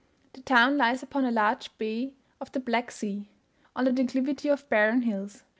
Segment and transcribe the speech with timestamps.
[0.33, 3.29] The town lies upon a large bay of the Black Sea,
[3.75, 5.43] on the declivity of barren hills.